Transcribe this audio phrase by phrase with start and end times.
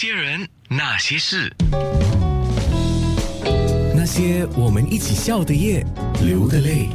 [0.00, 1.52] 些人，那些事，
[3.96, 5.84] 那些我们一起笑的夜，
[6.22, 6.88] 流的泪。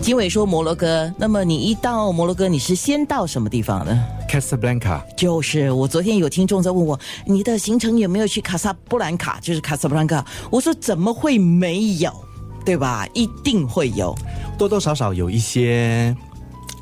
[0.00, 4.00] 经纬说摩洛哥，那么你一到摩洛哥，你是先到什么地方呢
[4.30, 9.40] ？Casablanca，就是我昨天有听众在问我，你的行程有没有去卡萨布兰卡？
[9.40, 10.24] 就是卡萨布兰卡。
[10.52, 12.12] 我说怎么会没有，
[12.64, 13.04] 对吧？
[13.12, 14.16] 一定会有。
[14.56, 16.16] 多多少少有一些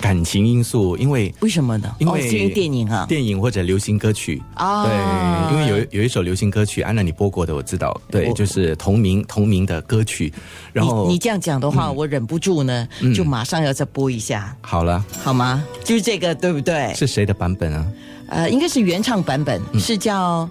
[0.00, 1.94] 感情因素，因为为什么呢？
[1.98, 3.04] 因为电影啊。
[3.08, 10.32] 电影或者流行歌曲啊对，因为有有一首流行歌曲，安娜你播过的，我知道，对，就是同名同名的歌曲，
[10.72, 15.62] 然后你你这样讲的话，我忍不住呢，就马上要再播一下，好了，好吗？
[15.84, 16.92] 就是这个，对不对？
[16.94, 17.86] 是谁的版本啊？
[18.28, 20.48] 呃，应该是原唱版本，是叫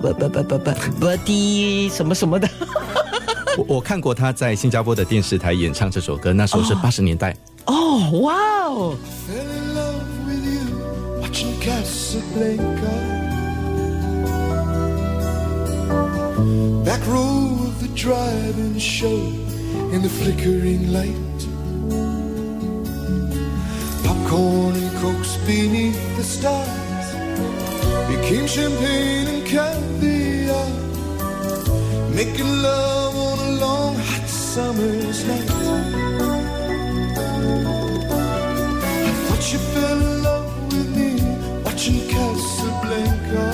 [0.00, 0.70] 不不不不不
[1.00, 2.48] 不迪什么什么的。
[3.58, 7.30] 我我看过他在新加坡的电视台演唱这首歌，那时候是八十年代。
[7.32, 7.36] 哦，
[7.68, 12.94] Oh, 哇哦！Fell in love with you watching Casablanca.
[16.84, 19.18] Back row of the drive-in show
[19.92, 21.38] in the flickering light.
[24.04, 27.06] Popcorn and cokes beneath the stars
[28.08, 30.68] became champagne and caviar.
[32.14, 36.15] Making love on a long hot summer's night.
[39.48, 41.20] You fell in love with me
[41.62, 43.44] watching Casablanca.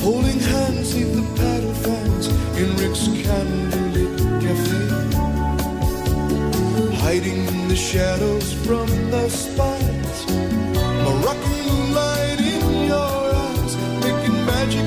[0.00, 4.84] Holding hands neath the paddle fans in Rick's candlelit cafe.
[7.02, 10.20] Hiding in the shadows from the spires.
[11.06, 13.76] Moroccan moonlight in your eyes.
[14.04, 14.86] Making magic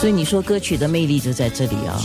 [0.00, 2.00] 所以你说歌曲的魅力就在这里啊、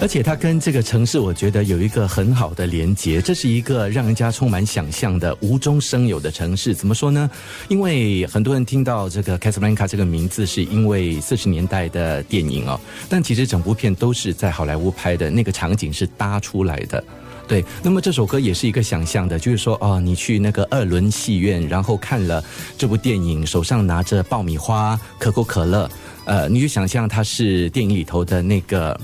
[0.00, 3.22] 而且它跟这个城市，我觉得有一个很好的连接。
[3.22, 6.74] 这是一个让人家充满想象的无中生有的城市。
[6.74, 7.30] 怎么说呢？
[7.68, 12.80] 因为很多人听到这个 Casablanca 这个名字，是因为四十年代的电影哦。
[13.08, 17.04] 但其实整部片都是在好莱坞拍的，那个场景是搭出来的。
[17.52, 22.42] 对，那么这首歌也是一个想象的，就是说，哦，你去那个二轮戏院，然后看了
[22.78, 25.90] 这部电影，手上拿着爆米花、可口可乐，
[26.24, 28.98] 呃，你就想象它是电影里头的那个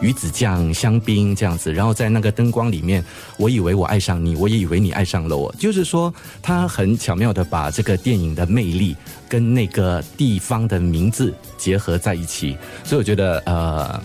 [0.00, 3.04] 鱼子酱、香槟这样子，然后在那个灯光里面，
[3.36, 5.52] 我以为我爱上你，我也以为你爱上了我。
[5.58, 8.94] 就是说，他很巧妙的把这个电影的魅力
[9.28, 14.00] 跟那个地方的名字结合在一起，所以我觉得呃。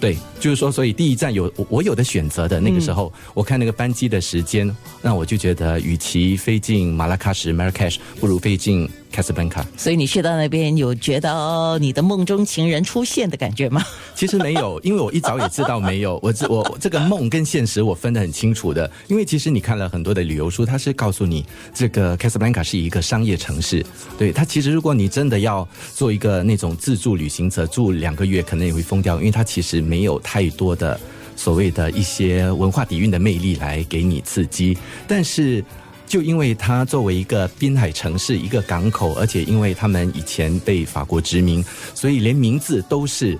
[0.00, 9.62] 对，就是说，所以第一站有我我有的选择的那个时候，我看那个班机的时间，那我就觉得，与其飞进马拉喀什 （Marrakesh），不如飞进 Casablanca。
[9.76, 13.84] 所以你去到那边有觉得、哦、你的梦中情人出现的感觉吗？
[14.14, 16.18] 其实没有， 因为我一早也知道没有。
[16.22, 18.90] 我这我这个梦跟现实我分得很清楚的。
[19.08, 23.84] 因为其实你看了很多的旅游书，它是告诉你这个 Casablanca 是一个商业城市。
[24.16, 30.98] 对它其实如果你真的要做一个那种自助旅行者，住两个月可能也会疯掉，因为它其实没有太多的
[31.34, 35.64] 所谓的一些文化底蕴的魅力来给你刺激，但是。
[36.10, 41.64] 就因为它作为一个滨海城市、一个港口，而且因为他们以前被法国殖民，
[41.94, 43.38] 所以连名字都是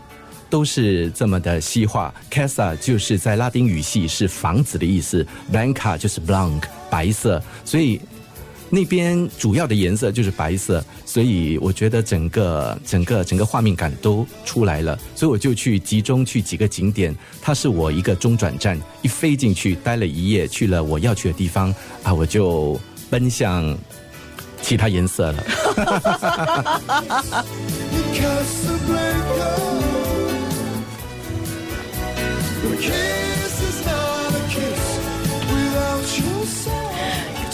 [0.48, 2.14] 都是这么的西化。
[2.30, 8.00] Casa 就是在拉丁语系是房子的意思，Blanca 就是 blanc 白色，所以
[8.70, 23.76] 那边主要的颜色就是白色，所以我觉得整个整个整个画面感都出来了，所以我就去集中去几个景点，它是我一个中转站，一飞进去待了一夜，去了我要去的地方啊，我就奔向
[24.62, 25.44] 其他颜色了。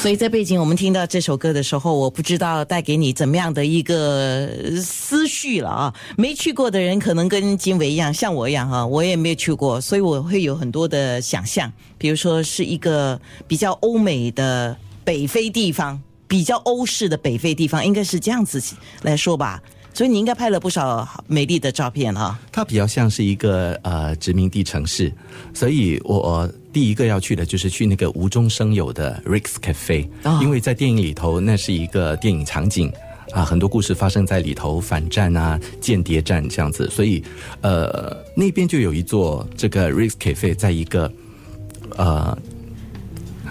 [0.06, 4.48] 所以在背景我们听到这首歌的时候，我不知道带给你怎么样的一个
[4.80, 5.94] 思绪了啊！
[6.16, 18.62] 没去过的人可能跟金伟一样，像我一样哈，我也没有去过，所以我会有很多的想象，比如说是一个比较欧美的北非地方，比较欧式的北非地方，应该是这样子
[19.02, 19.60] 来说吧。
[19.92, 22.38] 所以你应该拍了不少美丽的照片哈。
[22.52, 25.10] 它比较像是一个呃殖民地城市，
[25.52, 32.92] 所以我第一个要去的就是去那个无中生有的 Rick's Cafe，、哦因为在电影里头那是一个电影场景。
[33.32, 37.24] 啊，很多故事发生在里头，反战啊、间谍战这样子，所以，
[37.62, 41.10] 呃，那边就有一座这个 Rick's Cafe，在一个
[41.96, 42.36] 呃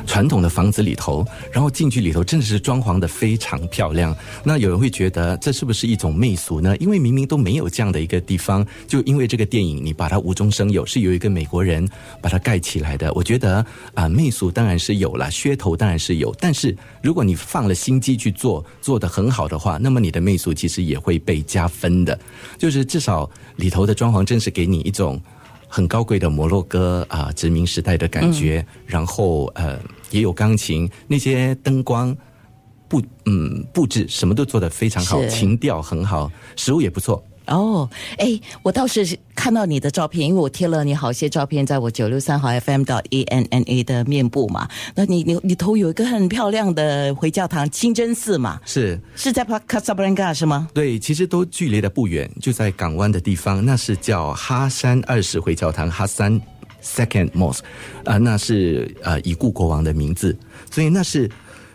[0.05, 4.15] 传统的房子里头，然后进去里头真的是装潢的非常漂亮。
[4.43, 6.75] 那有人会觉得这是不是一种媚俗呢？
[6.77, 11.87] 因为明明都没有这样的一个地方，就因为这个电影你把它无中生有，是有一个美国人
[12.21, 13.11] 把它盖起来的。
[13.13, 22.17] 我觉得啊，媚俗当然是有了，噱头当然是有，但是如果你放了心机去做，做得很好的话，那么你的媚俗其实也会被加分的。
[22.57, 25.21] 就是至少里头的装潢真是给你一种。
[25.75, 29.77] 很高贵的摩洛哥啊、殖民时代的感觉，然后呃
[30.09, 32.15] 也有钢琴，那些灯光
[32.87, 37.21] 布嗯布置什么都做得非常好，情调很好，食物也不错。
[37.47, 44.67] 哦，哎，我倒是看到你的照片，因为我贴了你好些照片在我九六三号 FM 到 E N N A 的面部嘛。
[44.95, 50.67] 那你你你头有一个很漂亮的回教堂清真寺嘛，是是在卡萨布兰卡是吗？
[50.73, 56.39] 对，其实都距离的不远，就在港湾的地方，那是叫哈山二世回教堂，哈山
[56.83, 57.59] Second Mosque，
[58.03, 60.37] 啊、那是呃已故国王的名字，
[60.69, 61.29] 所以那是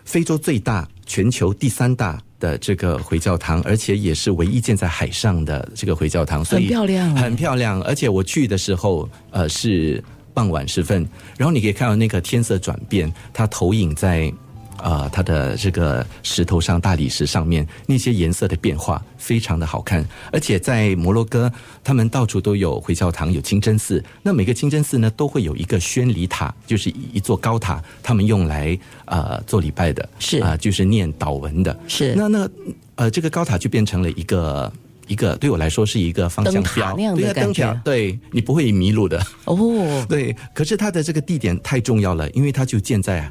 [0.05, 7.81] 非洲最大、全球第三大的这个回教堂，而且也是唯一建在海上的这个回教堂，所以很漂亮哎很漂亮。
[7.83, 10.03] 而且我去的时候，呃是
[10.33, 11.07] 傍晚时分，
[11.37, 14.29] 然后你可以看到那个天色转变，它投影在。
[14.77, 21.51] 啊、它的这个石头上、大理石上面那些颜色的变化非常的好看，而且在摩洛哥，
[21.83, 24.03] 他们到处都有回教堂、有清真寺。
[24.23, 31.79] 那每个清真寺呢，都会有一个宣礼塔，就是一座高塔，他们用来呃做礼拜的，是啊、就是念祷文的。
[31.87, 32.49] 是那那
[32.95, 34.71] 呃，这个高塔就变成了一个。
[35.07, 39.21] 一个对我来说是一个方向标，那样的对啊，灯塔，对你不会迷路的。
[39.43, 39.57] 哦，
[40.07, 43.29] 对，可是它的这个地点太重要了，因为它就建在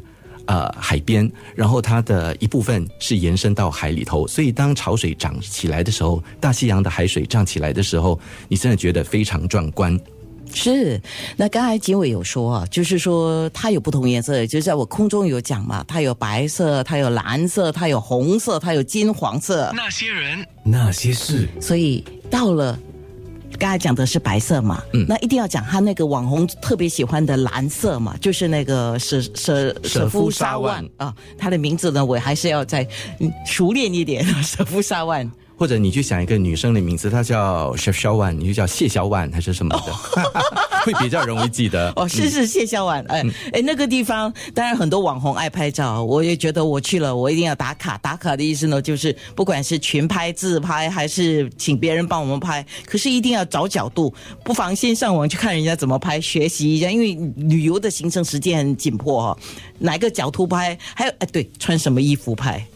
[0.50, 8.19] 呃海边，然后它的一部分是延伸到海里头，所以当潮水涨起来的时候，大西洋的海水涨起来的时候，
[8.49, 9.97] 你真的觉得非常壮观。
[10.52, 11.00] 是，
[11.37, 22.76] 那刚才结尾有说啊，就是说它有不同颜色，就是在我空中有讲嘛，它有白色，它有蓝色，它有红色，它有金黄色，那些人，那些事，所以到了。
[23.61, 25.05] 刚才讲的是白色嘛，嗯。
[25.07, 30.85] 那一定要讲他那个网红特别喜欢的蓝色嘛，就是那个舍舍舍夫沙沙万。
[30.97, 32.83] 啊，他的名字呢，我还是要再
[33.19, 35.31] 嗯熟练一点， 舍夫沙万。
[35.61, 39.93] 或者你去想一个女生的名字，她叫 Chef 小婉，你就叫谢小婉还是什么的，
[40.87, 41.93] 会比较容易记得。
[42.01, 43.23] 哦，是是谢小婉，哎
[43.53, 47.99] 哎，那个地方当然很多网红爱拍照，我也觉得我去了，我一定要打卡。
[47.99, 59.39] 打卡的意思呢，就是不管是群拍、自拍，还是请别人帮我们拍，可是一定要找角度，不妨先上网去看人家怎么拍，学习一下，因为旅游的行程时间很紧迫哈、
[59.79, 62.67] 哪个角度拍，还有哎对，穿什么衣服拍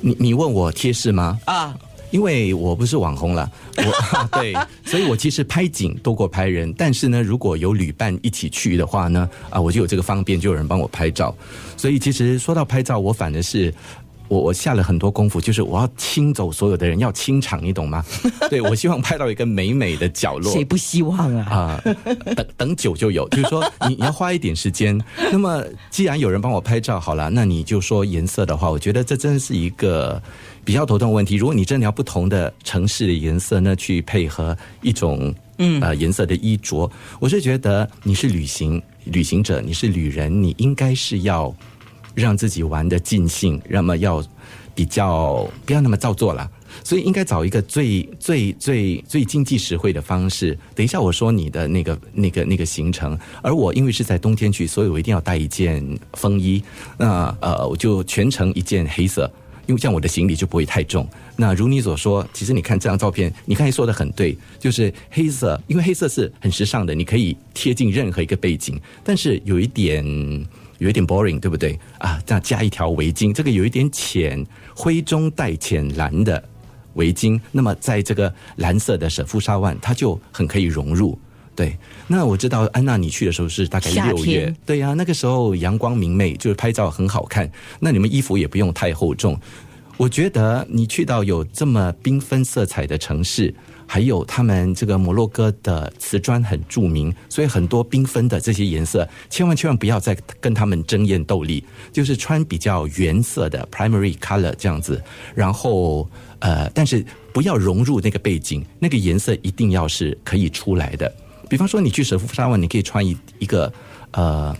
[0.00, 1.38] 你你问我贴士吗？
[1.44, 1.76] 啊？
[2.10, 4.52] 因为我不是网红了，我 对，
[4.84, 6.72] 所以我其实拍景多过拍人。
[6.76, 11.34] 但是呢，如果有旅伴一起去的话呢，啊，我就有这个方便，就有人帮我拍照。
[11.76, 13.72] 所以其实说到拍照，我反而是。
[14.30, 18.04] 我我下了很多功夫，就是我要清走所有的人，要清场，你懂吗？
[18.48, 20.52] 对我希望拍到一个美美的角落。
[20.52, 21.44] 谁不希望啊？
[21.50, 21.82] 啊、
[22.36, 24.96] 等等久就有，就是说你你要花一点时间。
[25.32, 30.22] 那么既然有人帮我拍照，好了，那你就说颜色的话，我觉得这真的是一个
[30.64, 31.34] 比较头痛的问题。
[31.34, 36.88] 如果你真的要不同的城市的颜色呢，去配合一种嗯呃颜色的衣着，
[37.18, 41.52] 我是觉得你是旅行旅行者，你是旅人，你应该是要
[42.14, 44.24] 让自己玩的尽兴，那么要
[44.74, 46.50] 比较不要那么造作了。
[46.84, 50.56] 所以应该找一个最最最最经济实惠的方式。
[50.74, 56.62] 等一下我说你的那个那个那个行程，而我因为是在冬天去，所以我一定要带一件风衣。
[56.96, 59.30] 那呃，我就全程一件黑色。
[59.66, 61.06] 因为这样我的行李就不会太重。
[61.36, 70.04] 那如你所说，其实你看这张照片，你刚才说的很对，就是黑色，因为黑色是很时尚的，你可以贴近任何一个背景，但是有一点
[70.80, 72.20] 有一点 boring，对不对啊？
[72.26, 74.44] 这样加一条围巾，这个有一点浅
[74.74, 76.42] 灰中带浅蓝的
[76.94, 81.16] 围巾，那么在这个蓝色的舍夫沙万，它就很可以融入。
[81.54, 87.50] 对，那我知道安娜你去的时候是大概六月，对呀、那个时候阳光明媚，就是拍照很好看。
[87.78, 89.38] 那你们衣服也不用太厚重。
[90.00, 93.54] 我觉得你去到有这么缤纷色彩的城市，
[93.86, 104.98] 还有他们这个摩洛哥的瓷砖很著名，所以很多缤纷的这些颜色，千万千万不要再跟他们争艳斗丽，就是穿比较原色的 primary color 这样子，
[105.34, 107.04] 然后呃，但是
[107.34, 111.14] 不要融入那个背景，那个颜色一定要是可以出来的。
[111.46, 113.70] 比方说你去舍夫沙万，你可以穿一一个
[114.12, 114.56] 呃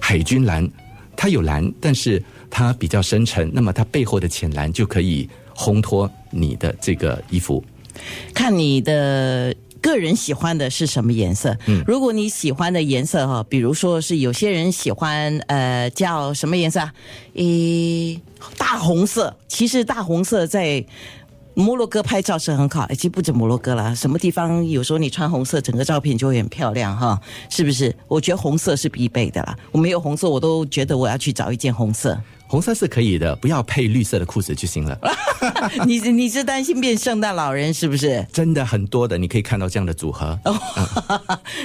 [0.00, 0.68] 海军蓝，
[1.16, 7.62] 它有蓝，但是它比较深沉，那么它背后的浅蓝就可以烘托你的这个衣服。
[8.34, 11.56] 看你的个人喜欢的是什么颜色。
[11.66, 16.92] 嗯，如果你喜欢的颜色哈，比如说是有些人喜欢呃叫什么颜色啊？
[17.34, 18.20] 诶，
[18.56, 19.36] 大红色。
[19.48, 20.84] 其实大红色在。
[21.58, 27.96] 摩洛哥拍照是很好，其实不止摩洛哥啦，什么地方有时候你穿红色，整个照片就会很漂亮哈，是不是？
[28.08, 32.20] 我觉得红色是必备的啦，我没有红色，我都觉得我要去找一件红色。
[32.46, 34.98] 红色是可以的，不要配绿色的裤子就行了。
[35.86, 38.24] 你是你是担心变圣诞老人是不是？
[38.30, 40.38] 真的很多的，你可以看到这样的组合。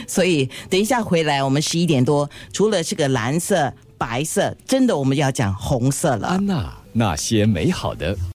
[0.08, 6.30] 所以等一下回来，我们十一点多，除了这个蓝色、白色，真的我们要讲红色了。
[6.30, 8.18] 安娜那些美好的。